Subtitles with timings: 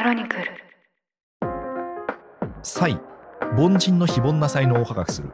[0.00, 0.44] クロニクル
[2.62, 2.98] 才
[3.58, 5.28] 凡人の非凡な才能を科学する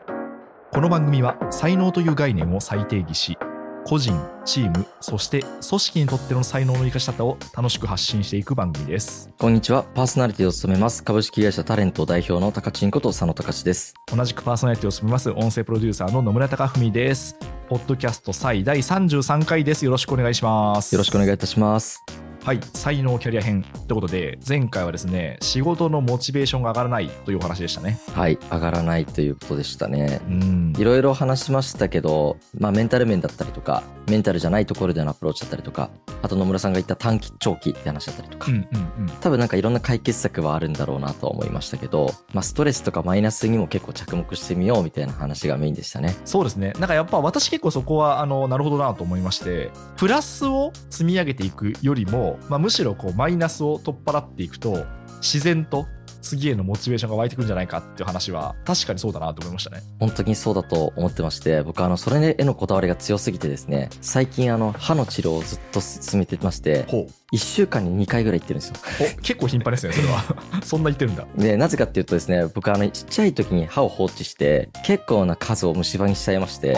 [0.73, 3.39] この番組は才能という概念を再定義し
[3.87, 9.85] 個人チームそして組織にとっての才能の生かし方を楽しく発信していく番組ですこんにちは。
[9.85, 11.05] パーソナリティを務めます。
[11.05, 13.95] 株式会社タレント代表の高知んこと佐野隆です。
[14.13, 22.26] 同じくパーソナリティを務めます音声プロデューサーの野村貴文ですポッドキャスト才第33回ですよろしくお願いしますよろしくお願いいたします。
[22.47, 28.39] はい才能キャリア編ということで前回はですね仕事のモチベーションが上がらないというお話でしたねはい。
[28.51, 30.23] 上がらないということでしたね。
[30.27, 35.91] うんいろいろ話しましたけど、まあメンタル面だったりとか、メンタルじゃないところでのアプローチだったりとか、
[36.23, 38.63] あと野村さんが言った短期、長期って話だったりとか、うんうん
[39.01, 46.17] うん多分なんかいろんな解決策はあるんだろうなとは思いましたけど、まあストレスとかマイナスにも結構着目してみようみたいな話がメインでしたね。
[46.25, 54.85] そうですねなんかやっぱ私結構そこはあのなるほどなと思いましてプラスを積み上げていくよりも、まあ、むしろこうマイナスを取っ払っていくと
[55.21, 55.87] 自然と
[56.27, 59.83] 次へのモチベーションが湧いてくるんじゃないかっていう話は確かにそうだなと思いましたね。
[60.01, 67.27] 本当にそうだと思ってまして、僕あの、それへのこだわりが強すぎてですね、最近あの、歯の治療をずっと進めてまして、ほう。
[67.33, 68.77] 1週間に2回ぐらい行ってるんですよ。
[69.19, 70.23] お結構頻繁ですねそれは。
[70.63, 71.27] そんな言ってるんだ。
[71.37, 76.77] で、なぜかっていうとですね、僕あの、ちっちゃい時に歯を放置して、結構な数を虫歯にしちゃいまして、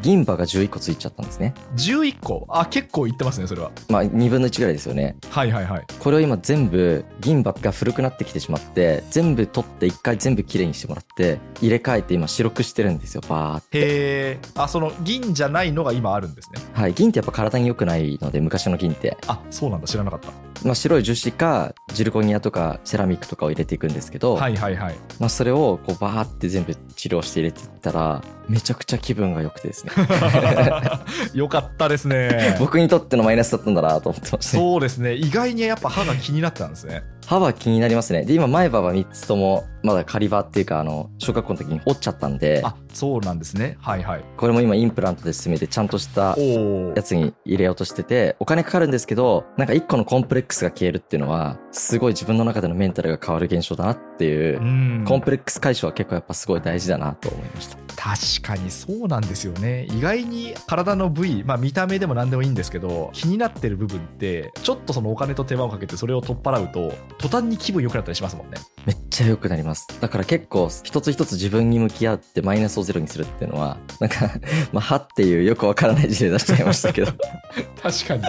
[0.00, 1.54] 銀歯が11個ついちゃったんですね。
[1.76, 2.46] 11個？
[2.48, 3.72] あ結構言ってますねそれは。
[3.88, 5.16] まあ、2分の1ぐらいですよね。
[5.28, 5.84] はいはいはい。
[5.98, 13.78] これを今全部、銀歯が古くなってきてしまって、全部取って1回全部きれいにしてもらって、入れ替えて今白くしてるんですよ、バーって。
[13.78, 16.60] へえあその銀じゃないのが今あるんですね。
[16.72, 19.16] はい、銀ってやっぱ体に良くないので、昔の銀って。
[19.26, 19.86] あそうなんだ。
[19.86, 20.28] 知らなかった。
[20.64, 24.94] まあ、白い樹脂か、ジルコニアとかセラミックとかを入れていくんですけど、はいはいはい。
[25.20, 29.92] まあ、それをこうバーって全部治療して入れていったら、めちゃくちゃ気分が良くてですね。
[31.34, 34.62] よかったですね 僕にとってのマイナスだったんだなと思ってましたね。
[34.62, 38.24] そうですね意外にやっぱ歯が気になったんですね歯は気になりますね。
[38.24, 57.76] で、今前歯は3つとも、まだ仮歯っていうか、あの、小学校の時に折っちゃったんで、あそうなんですねはいはいこれも今インプラントで進めてちゃんとしたやつに入れようとしてて、お金かかるんですけど、なんか1個のコンプレックスが消えるっていうのは、すごい自分の中でのメンタルが変わる現象だなっていう、うんコンプレックス解消は結構やっぱすごい大事だなと思いました。
[57.96, 59.86] 確かにそうなんですよね。
[59.90, 68.58] 意外に体の部位まあ見た目でも何でもいいんですけど気になってる部分ってちょっとそのお金と手間をかけてそれを取っ払うと途端に気分良くなったりしますもんね。
[68.86, 69.86] めっちゃ良くなります。
[70.00, 74.30] だから結構一つ一つ自分に向き合ってマイナスをゼロにするっていうのは、なんか、
[74.72, 77.12] まあ、歯っていうよくわからない事例出しちゃいましたけど、
[77.82, 78.24] 確かに。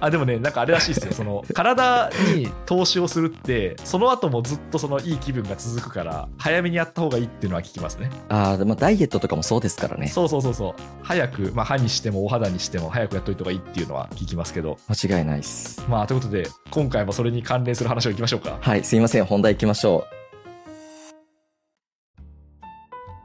[0.00, 1.12] あでもねなんかあれらしいですよ。
[1.12, 8.10] その体に投資をするってその後もずっとそのいい気分が続くから早めにやった方がいいっていうのは聞きますね。
[8.28, 10.08] ああ、まあダイエットとかもそうですからね。
[10.08, 15.82] そうそうそうそう早く、まあ、歯にしてもお肌にしても早くやっといた方がいいっていうのは聞きますけど間違いないです。
[15.88, 19.24] まあということで今回もそれに関連する話をいきましょうかはい、すいません。
[19.24, 20.16] 本題行きましょう。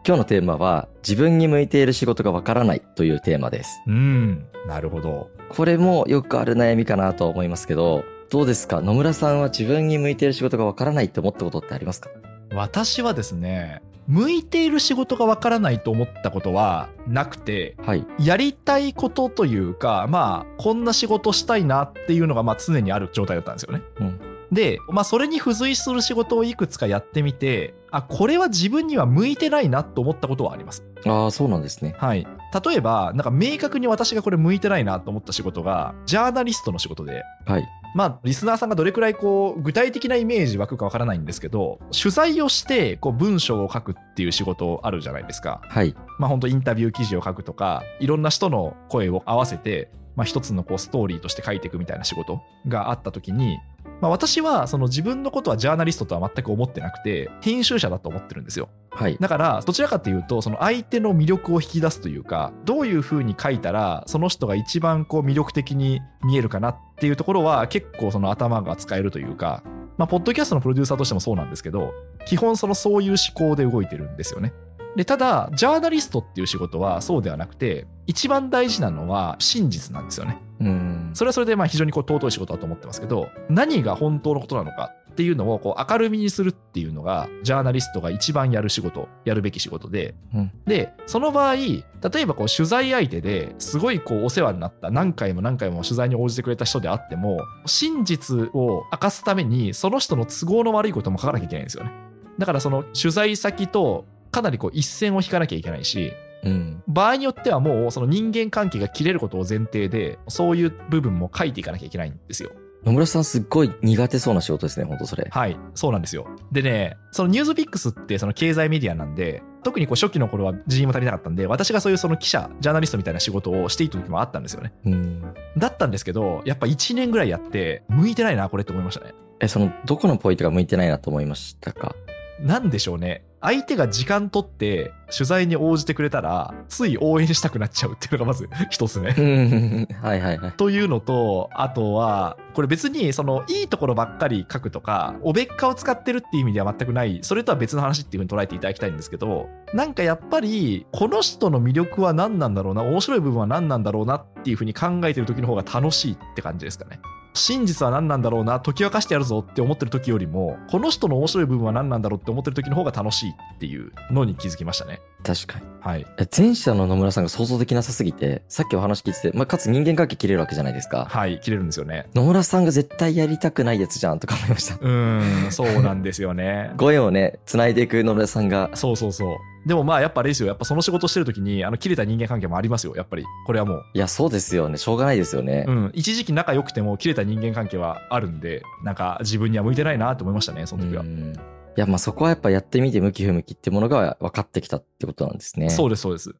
[0.03, 3.83] 今日のテーマは、自分に向いている仕事がわからないというテーマです。
[3.85, 8.81] うんなるほどこれもよくある悩みかなと思いますけど、どうですか？
[8.81, 12.09] 野村さんは自分に向いている仕事がわからないって思ったことってありますか？
[12.53, 18.05] 私はですね向いている仕事がわからないと思ったことはなくてはい。
[18.19, 23.81] やりたいことというかまあこんな仕事したいなっていうのがまあ常にある状態だったんですよね。
[23.99, 24.19] うん。
[24.51, 30.83] で、まあ、それに付随する仕事をいくつかやってみてあこれは自分には向いてないなと思ったことはあります。
[31.05, 31.95] ああ、そうなんですね。
[31.97, 32.27] はい、
[32.65, 37.67] 例えばなんか明確に私がこれ向いてないなと思った仕事がジャーナリストの仕事ではい。
[37.93, 45.61] まあ、リスナーさんがどれくらいこう具体的なイメージ湧くかわからないんですけど取材をしてこう文章を書くっていう仕事あるじゃないですか。
[45.63, 45.95] はい。
[46.17, 53.59] まあ本当インタビュー記事を書くとかいろんな人の声を合わせて、まあ、一つのこうストーリーとして書いていくみたいな仕事があった時に、
[54.01, 58.69] まあ、私はその自分のことはジャーナリストとは全く思ってなくて編集者だと思ってるんですよ。
[58.89, 59.17] はい。
[59.19, 69.63] だからどちらかというとその相手の魅力を引き出すというかどういうふうに書いたらその人が一番こう魅力的に見えるかなっていうところは結構その頭が使えるというか
[69.97, 71.93] まあポッドキャストのプロデューサーとしてもそうなんですけど
[72.25, 74.53] 基本そのそういう思考で動いてるんですよね。
[74.95, 80.37] でただジャーナリストっていう仕事はそうではなくて一番大事なのは真実なんですよね。
[80.59, 81.11] うーん。
[81.13, 91.83] それはそれでまあ非常にこう尊い仕事だと思ってますけど何が本当のことなのかっていうのをこう明るみにするっていうのがジャーナリストが一番やる仕事やるべき仕事で、うんでその場合例
[92.21, 101.91] えばこう取材相手ですごいこうお世話になった何回も何回も取材に応じてくれた人であっても真実を明かすためにその人の都合の悪いことも書かなきゃいけないんですよね
[102.39, 106.13] だからその取材先とかなりこう一線を引かなきゃいけないし
[106.43, 106.83] うん。
[106.87, 112.51] 場合によってはもうその人間関係が切れることを前提でそういう部分も書いていかなきゃいけないんですよ。
[112.83, 115.27] 野村さんすっごい苦手そうな仕事ですね、本当それ。
[115.29, 116.25] はい、そうなんですよ。
[116.51, 124.73] でね、そのニュースピックスってその経済メディアなんで、特にこう初期の頃は人員も足りなかったんで、私がそういうその記者、ジャーナリストみたいな仕事をしていた時もあったんですよね。
[124.83, 125.21] うん。
[125.57, 129.13] だったんですけど、やっぱ1年ぐらいやって、向いてないな、これって思いましたね。
[129.41, 131.95] え、その、どこのポイントが向いてないなと思いましたか？
[132.39, 133.23] なんでしょうね。
[133.41, 139.21] 相手が時間取って取材に応じてくれたら、つい応援したくなっちゃうっていうのがまず 一つねう。
[139.21, 139.87] ん。
[140.01, 140.51] はいはいはい。
[140.53, 156.99] というのと、あとは、これ別にそのいいところばっかり書くとか、おべっかを使ってるっていう意味では全くない、それとは別の話っていうふうに捉えていただきたいんですけど、なんかやっぱり、この人の魅力は何なんだろうな、面白い部分は何なんだろうなっていうふうに考えてる時の方が楽しいって感じですかね。
[157.33, 165.01] 真実は何なんだろうな、解き明かしてやるぞって思ってる時よりも、この人の面白い部分は何なんだろうって思ってる時の方が楽しいっていうのに気づきましたね。
[165.23, 165.71] 確かに。
[165.81, 166.05] はい。
[166.19, 171.07] え前者の野村さんが想像できなさすぎて、さっきお話聞いてて、まあ、かつ人間関係切れるわけじゃないですか。
[171.09, 172.07] はい、切れるんですよね。
[172.13, 174.75] 野村さんが絶対やりたくないやつじゃんとか思いました。
[174.75, 176.71] うーん、そうなんですよね。
[176.77, 179.37] ご縁をね、繋いでいく野村さんが、そうそうそう。
[179.67, 180.47] でもまあやっぱあれですよ。
[180.47, 182.95] やっぱその仕事してる時に、あの、切れた人間関係もありますよ。
[182.95, 183.25] やっぱり。
[183.45, 183.83] これはもう。
[183.93, 184.77] いや、そうですよね。
[184.77, 185.65] しょうがないですよね。
[185.67, 185.91] うん。
[185.93, 191.05] 一時期仲良くても切れた人間関係はあるんで、なんか自分には向いてないなと思いましたね、その時はう。
[191.05, 191.37] んい
[191.75, 195.69] や、まあそこはやっぱやってみて向き不向きってものが分かってきたってことなんですね。
[195.69, 196.35] そうです、そうです。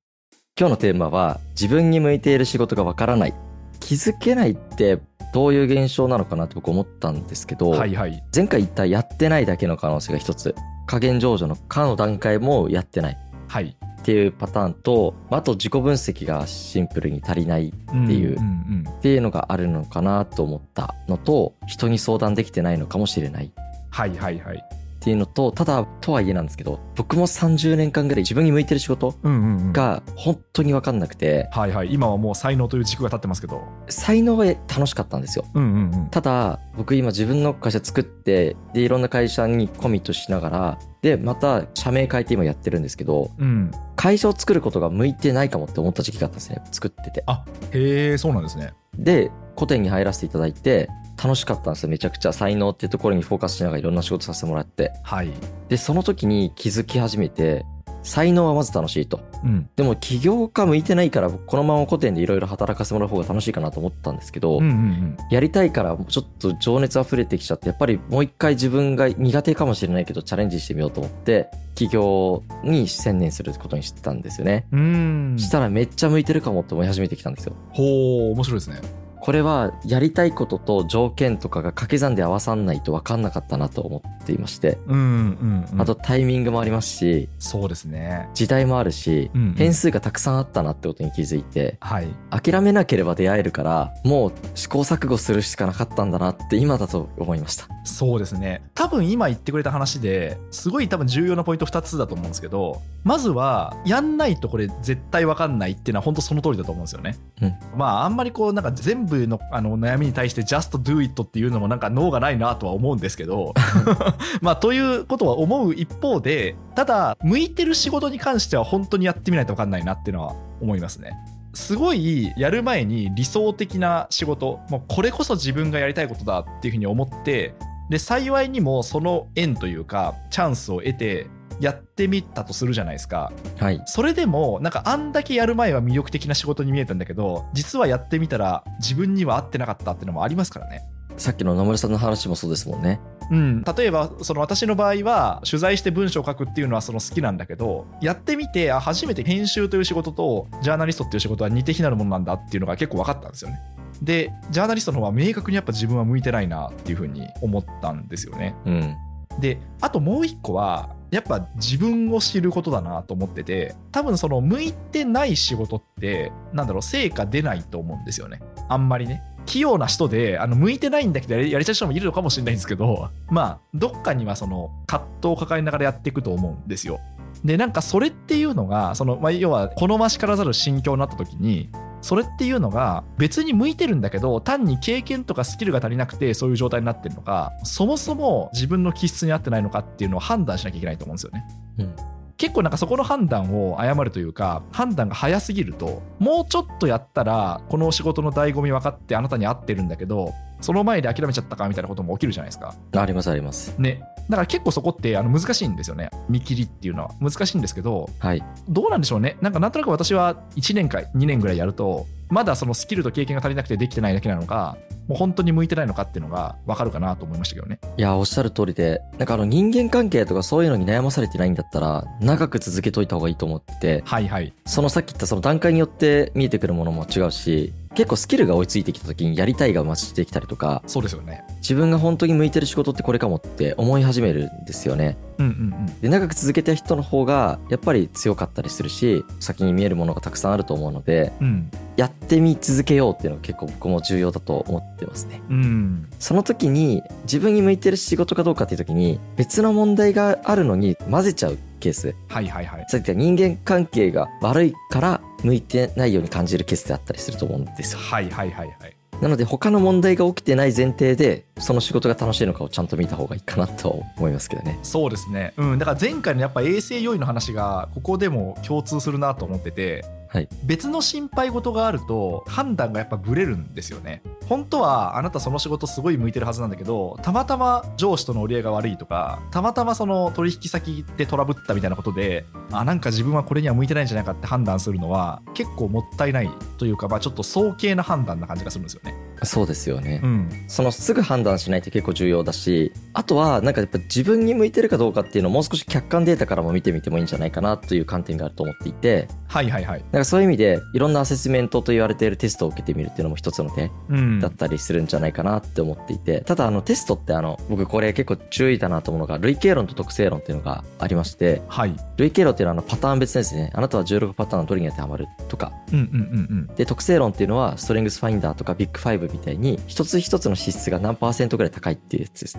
[0.59, 3.33] 今日のテーマは、自分に向いている仕事が分からない。
[3.79, 4.99] 気づけないって
[5.33, 8.23] どういう現象なのかなって僕思ったんですけど、はいはい。
[8.35, 10.53] 前回言ったやってないだけの可能性が一つ。
[10.87, 13.17] 加減上場の可の段階もやってない
[13.47, 13.77] はい。
[14.01, 18.89] っていうパターンと、あと自己分析がシンプルに足りないっていううんうん。
[18.89, 23.51] っていうのがあるのかなと思ったのと、人に相談できてないのかもしれないっ
[23.91, 24.63] はいはいはい。
[25.03, 29.74] ていうのと、ただ、とはいえなんですけど、僕も30年間ぐらい自分に向いてる仕事うんうんうん。
[29.74, 31.92] が本当にわかんなくて、はいはい。
[31.92, 33.63] 今はもう才能という軸が立ってますけど。
[33.89, 35.45] 才能は楽しかったんですよ。
[35.56, 36.07] うんうんうん。
[36.12, 43.71] ただ、僕今自分の会社作って、で、いろんな会社にコミットしながら、で、また社名変えて今やってるんですけど、うん。
[43.95, 46.62] 会社を作ることが向いてないかもって思った時期があったんですね。
[46.71, 47.24] 作ってて。
[47.71, 48.74] へえ、そうなんですね。
[48.98, 50.89] で、古典に入らせていただいて、
[51.23, 51.89] 楽しかったんですよ。
[51.89, 54.91] めちゃくちゃ才能っていうところにフォーカスしながらいろんな仕事させてもらって。
[55.03, 55.29] はい。
[55.69, 57.65] で、その時に気づき始めて、
[58.03, 59.19] 才能はまず楽しいと。
[59.44, 59.69] うん。
[59.75, 65.18] でも起業家向いてないから、このまま古典でいろいろ働かせてもらう方が楽しいかなと思ったんですけど、うんうんうん。
[65.29, 74.65] やりたいからちょっと情熱溢れてきちゃって、やっぱりもう一回自分が苦手かもしれないけどチャレンジしてみようと思って、起業に専念することにしてたんですよね。
[74.71, 75.38] うーん。
[75.38, 77.53] したらめっちゃ向いてるかもって思い始めてきたんですよ。
[77.69, 79.00] ほう、面白いですね。
[79.21, 85.81] これはやりたいことと条件とかが掛け算で合わさんないと分かんなかったなと思っていまして、うんうんうん。
[85.81, 88.27] あと、タイミングもありますし、そうですね。
[88.33, 92.07] 時代もあるし、うんうん変数がたくさんあったなってことに気づいて、はい。
[92.31, 97.67] 諦めなければ出会えるから、もう試行錯誤するしかなかったんだなって今だと思いました。
[97.83, 98.63] そうですね。
[98.74, 107.17] 多分今言ってくれた話ですごい多分重要なポイント2つだと思うんですけど、まずは、やんないとこれ絶対わかんないっていうのは本当その通りだと思うんですよね。
[107.41, 113.53] うんまああんまりこうなんか全部のあの悩みに対して just do it っていうのもなんか脳がないなとは思うんですけど、
[114.41, 121.13] まあということは思う一方で、ただ向いてる仕事に関しては本当にやってみないとわかんないなっていうのは思いますね。
[121.53, 127.55] すごいやる前に理想的な仕事もうこれこそ自分がやりたいことだっていうふうに思って
[127.89, 131.27] で幸いにもその縁というかチャンスを得て
[131.62, 133.82] やってみたとするじゃないですかはい。
[133.86, 140.82] それでもなんかあんだけやる前は魅力的な仕事に見えたんだけど実はやってみたら自分には合ってなかったっていうのもありますからね
[141.18, 143.00] さっきの野村さんの話もそうですもんね。
[143.30, 153.62] うん、例えばその私の場合は取材して文章を書くっていうのはその好きなんだけどやってみてあ初めて編集という仕事とジャーナリストっていう仕事は似て非なるものなんだっていうのが結構分かったんですよね
[154.01, 158.96] でジャーナリストの方は明確にやっぱ自分は向いてないなっていうふうに思ったんですよねうん。
[159.39, 168.41] であともう一個はやっぱ自分を知ることだなと思ってて多分その向いてない仕事ってなんだろう成果出ないと思うんですよね。
[168.70, 169.22] あんまりね。
[169.46, 177.00] 器用な人であの向いてないんだけどやりやりたい人もいるのかもしれないんですけどまあどっかにはその葛藤を抱えながらやっていくと思うんですよ。
[177.44, 181.70] でなんかそれっていうのがその、まあ、要は好ましからざる心境になった時に
[182.01, 191.48] それっていうのが別に向いてるんだけど単に経験とかスキルが足りなくてそういう状態になってるのかそもそも自分の気質に合ってないのかっていうのを判断しなきゃいけないと思うんですよね。
[191.79, 191.96] うん。
[192.41, 202.75] 結構なんかそこの判断を誤るというか判断が早すぎるともうちょっとやったらこの仕事の醍醐味分かってあなたに合ってるんだけどその前で諦めちゃったかみたいなことも起きるじゃないですか。
[202.96, 203.75] ありますあります。
[203.77, 204.01] ね。
[204.30, 206.10] だから結構そこってあの難しいんですよね。
[206.30, 208.44] 見切りっていうのは難しいんですけどはい。
[208.70, 209.38] どうなんでしょうね。
[209.41, 214.77] なんかなんとなく私は1年か2年ぐらいやると、まだそのスキルと経験が足りなくてできてないだけなのか、
[215.08, 217.80] もう本当に向いてないのかっていうのが分かるかなと思いましたけどね。
[217.98, 224.53] いや、おっしゃる通りで、なんかあの人間関係とかそういうのに悩まされてないんだったら、長く続けといた方がいいと思ってて、はいはい。
[224.65, 231.43] そのさっき言ったその段階によって見えてくるものも違うし、結構スキルが追いついてきた時にやりたいが増してきたりとか、そうですよね。
[231.57, 235.17] 自分が本当に向いてる仕事ってこれかもって思い始めるんですよね。
[235.38, 235.55] うんうんう
[235.91, 236.01] ん。
[236.01, 241.69] で、長く続けた人の方がやっぱり強かったりするし、先に見えるものがたくさんあると思うので、うん。
[241.98, 245.41] やってみ続けようっていうのが結構僕も重要だと思ってますね。
[245.50, 246.07] うん。
[246.19, 252.15] その時に自分に向いてる仕事かどうかっていう時に別の問題があるのに混ぜちゃうケース。
[252.29, 252.85] はいはいはい。
[252.88, 258.00] さっき言った人間関係が悪いから向いてないように感じるケースであったりすると思うんですよ。
[258.00, 258.95] はいはいはいはい。
[259.21, 264.79] なので他の問題が起きてない前提でその仕事が楽しいのかをちゃんと見た方がいいかなとは思いますけどね。
[264.81, 265.53] そうですね。
[265.57, 265.77] うん。
[265.77, 270.47] だから前回のやっぱ衛生要因の話がここでも共通するなと思ってて、はい。
[270.63, 274.23] 別の心配事があると判断がやっぱブレるんですよね。
[274.47, 289.13] 本当はあなたその仕事すごい向いてるはずなんだけど、たまたま上司との折り合いが悪いとか、たまたまその取引先でトラブったみたいなことで、あ、なんか自分はこれには向いてないんじゃないかって判断するのは結構もったいないというか、まあちょっと早計な判断な感じがするんですよね。
[289.43, 290.21] そうですよね。
[290.23, 290.50] うん。
[290.67, 300.05] そのすぐ判断しないと結構重要だし、あとはなんかやっぱ自分に向いてるかどうかっていうのをもう少し客観データからも見てみてもいいんじゃないかなという観点があると思っていて、はいはいはい。
[300.21, 304.39] かそういう意味でいろんなアセスメントと言われているテストを受けてみるっていうのも一つの手うん。
[304.39, 311.95] だったりするんじゃないかなって思っていて、ただあのテストってあの僕これ結構注意だなと思うのが類型論と特性論っていうのがありまして、はい。
[312.17, 313.71] 類型論っていうのはあのパターン別ですね。
[313.73, 315.71] あなたは16パターンどれに当てはまるとか。
[315.91, 316.75] うんうんうんうん。
[316.75, 322.57] で、特性論っていうのはストレングスファインダーとかビッグファイブみたいに一つ一つの資質が何パーセントぐらい高いっていうやつです。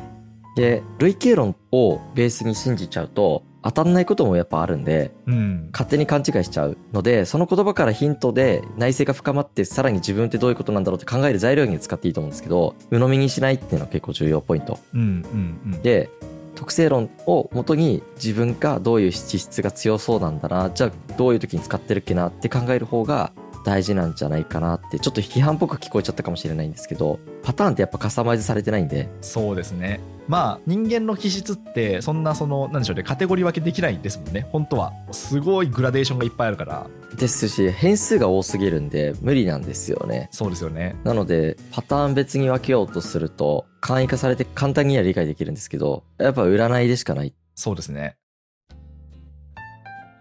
[0.56, 5.68] で、類型論をベースに信じちゃうと当たんないこともやっぱあるんで、うん。
[5.72, 14.78] 勝手に勘違いしちゃうので、その言葉からヒントで内政が深まって、さらに自分ってどういうことなんだろうって考える材料に使っていいと思うんですけど、鵜呑みにしないっていうのは結構重要ポイント。
[14.94, 15.82] うんうんうん。
[15.82, 16.10] で、
[16.54, 23.32] 特性論を元に自分がどういう資質が強そうなんだな、じゃあどういう時に使ってるっけなって考える方が
[23.64, 30.00] 大事なんじゃないかなって、ちょっと批判っぽく聞こえちゃったかもしれないんですけど、パターンってやっぱカスタマイズされてないんで、そうですね。
[30.28, 36.86] まあ人間の気質ってそんなそのなんでしょうねカテゴリー分けできないんですもんね本当はすごいグラデーションがいっぱいあるから
[37.18, 40.28] ですし、変数が多すぎるんで無理なんですよね。
[40.30, 47.34] そうですよねなので、パターン別に分けようとすると、簡易化されて簡単には理解できるんですけど、やっぱ占いでしかない。
[47.54, 48.16] そうですね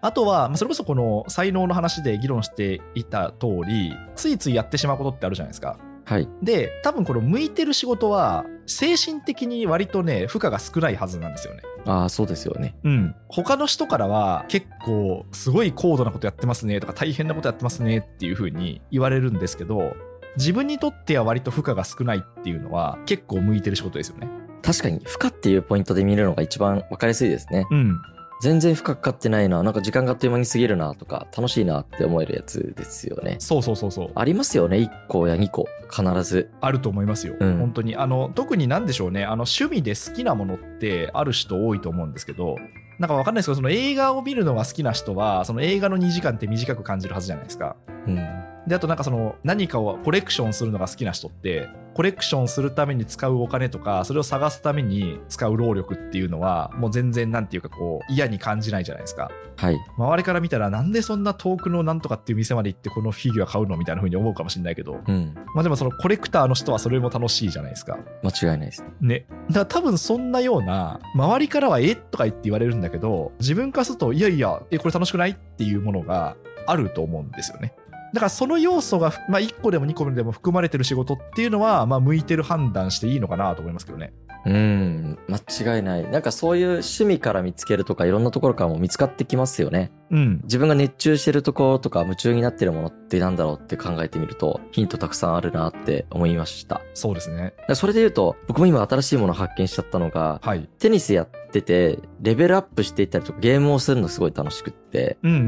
[0.02, 6.28] あとはまあそれこそこの才能の話で議論していた通りついついやってしまうことってあるじゃないですかはい。
[6.42, 12.76] で多分この向いてる仕事は精神的に割とね負荷が少ないはずなんですよねああ、そうですよね。
[12.84, 19.96] うん、他の人からは結構すごい高度なことやってますねとか大変なことやってますねっていう風に言われるんですけど
[20.36, 24.28] 自分にとっては割と負荷が少ないっていうのは結構向いてる仕事ですよね。
[24.62, 27.66] 確かに、負荷っていうポイントで見るのが一番分かりやすいですね。
[27.70, 28.00] うん、
[28.42, 33.36] 全然負荷かかってないな、なんか時間があっという間に過ぎるなとか、楽しいなって思えるやつですよね。
[33.38, 35.68] そうそうそうそうありますよね、1個や2個。
[35.92, 36.50] 必ず。
[36.60, 42.56] あると思いますよ、うん本当にあの特になんでしょうねあの趣味で好きなものってある人多いと思うんですけど
[42.98, 47.76] なんかわかんないですけどその映画を見るのが好きな人はその映画の2時間って短く感じるはずじゃないですか。
[48.06, 48.41] うん。
[48.66, 59.78] であとなんかその何かをコレクションするのが好きな人ってコレクションするために使うお金とかそれを探すために使う労力っていうのはもう全然なんていうかこう嫌に感じないじゃないですかはい。
[59.98, 65.34] 周りから見たらなんでそんな遠くのなんとかっていう店まで行ってこのフィギュア買うのみたいな風に思うかもしれないけどうん。
[65.54, 68.84] まあでもそのコレクターの人はそれも楽しいじゃないですか間違いないです。
[69.00, 77.74] ねだから多分そんなような周りからはえとか言って言われるんだけど自分からするといやいやえこれ楽しくないっていうものがあると思うんですよね
[78.12, 84.12] だからその要素が、まあ、1個でも2個でも含まれてる仕事っていうのは、まあ、向いてる判断していいのかなと思いますけどね
[84.44, 85.18] うん。
[85.28, 86.10] 間違いない。
[86.10, 89.92] なんかそういう趣味から見つけるとか、いろんなところからも見つかってきますよね。
[90.10, 96.82] うん自分が熱中してるところとか夢中になってるものってなんだろうって考えてみるとヒントたくさんあるなって思いました。
[96.92, 105.40] そうですねらそれで言うと僕も今新しいものを発見しちゃったのがはいテニスやっててレベルアップしていったりとかゲームをするのすごい楽しくってうんうんう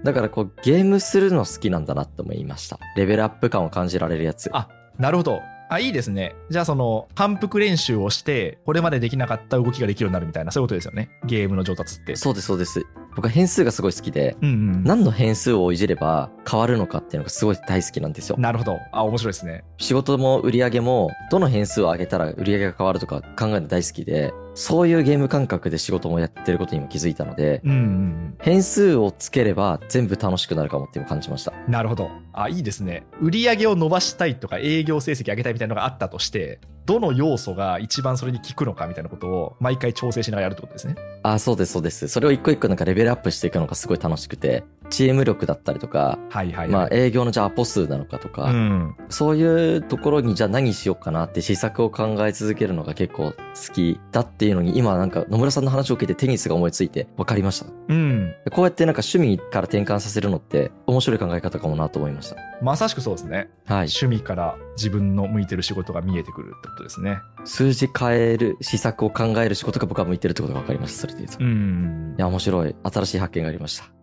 [0.00, 2.78] んだからこうゲームするの好きなんだなって思いました。
[2.96, 4.50] レベルアップ感を感じられるやつ。
[4.52, 5.40] あなるほど
[5.72, 12.84] あいいですねじゃあその反復練習をしてこれまでできなかった動きができるようになるみたいなそういうことですよねゲームの上達ってそうですそうです。
[13.16, 14.84] 僕は変数がすごい好きで、うんうん。
[14.84, 18.36] 何の変数をいじれば変わるのかっていうのがすごい大好きなんですよ。
[18.38, 18.78] なるほど。
[18.92, 19.64] あ、面白いですね。
[19.78, 31.52] 仕事も売り上げも、どの変数を上げたら売り上げが変わるとか考えるの大好きで、そういうゲーム感覚で仕事もやってることにも気づいたので、うんうん変数をつければ全部楽しくなるかもっていう感じました。
[31.66, 31.72] うん。
[31.72, 32.10] なるほど。
[32.32, 33.04] あ、いいですね。
[33.20, 36.60] 売り上げを伸ばしたいとか営業成績上げたいみたいなのがあったとして、
[36.90, 40.96] どの要素が一番それに効くのかみたいなことを毎回調整しながらやるってことですね。
[41.22, 42.08] あ、そうです、そうです。
[42.08, 46.68] それを一個一個なんかレベルアップしていくのがすごい楽しくて、チーム力だったりとか、はいはいはい。
[46.68, 48.94] まあ営業のじゃあアポ数なのかとか、うん。
[49.08, 53.34] そういうところにじゃあ何しようかなって試作を考え続けるのが結構好
[53.72, 57.66] きだっていうのに今なんか野村さんの話を聞いてテニスが思いついて分かりました。
[57.88, 58.34] うん。
[58.50, 62.36] こうやってなんか趣味から転換させるのって面白い考え方かもなと思いました。
[62.62, 63.48] まさしくそうですね。
[63.66, 63.88] はい。
[63.88, 67.18] 趣味から自分の向いてる仕事が見えてくるってことですね。
[67.44, 71.00] 数字変える、施策を考える仕事が僕は向いてるってことが分かりました。
[71.00, 71.42] それで言うと。
[71.42, 72.14] いん。
[72.18, 72.76] や、面白い。
[72.82, 73.99] 新しい発見がありました。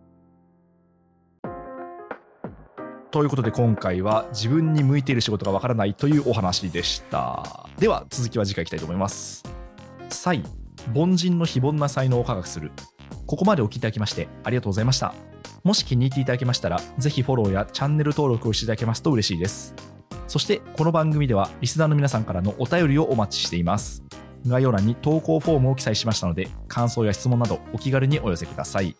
[3.09, 7.65] ということで今回は自分に向いている仕事がわからないというお話でした。
[7.79, 9.43] では続きは次回いきたいと思います。
[10.09, 10.43] 才、
[10.93, 12.71] 凡人の非凡な才能を科学する。
[13.25, 15.13] ここまでお聞きいただきましてありがとうございました。
[15.63, 19.73] もし気に入っていただけましたら、ぜひフォローやチャンネル登録をしていただけますと嬉しいです。
[20.27, 24.03] そしてこの番組ではリスナーの皆さんからのお便りをお待ちしています。
[24.45, 28.95] 概要欄に投稿フォームを記載しましたので、感想や質問などお気軽にお寄せください。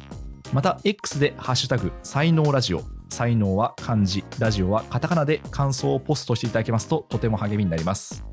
[0.54, 8.24] また X でハッシュタグ才能ラジオ才能は漢字ラジオはカタカナで感想をポストしていただけますととても励みになります。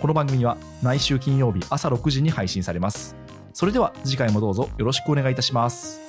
[0.00, 3.14] この番組は毎週金曜日朝6時に配信されます。
[3.52, 6.03] それでは次回もどうぞよろしくお願いいたします。